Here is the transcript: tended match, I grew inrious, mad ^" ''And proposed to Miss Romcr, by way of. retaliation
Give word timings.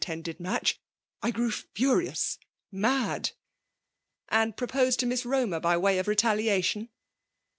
tended 0.01 0.39
match, 0.39 0.81
I 1.21 1.29
grew 1.29 1.51
inrious, 1.75 2.39
mad 2.71 3.23
^" 3.23 3.33
''And 4.35 4.57
proposed 4.57 4.99
to 5.01 5.05
Miss 5.05 5.25
Romcr, 5.25 5.61
by 5.61 5.77
way 5.77 5.99
of. 5.99 6.07
retaliation 6.07 6.89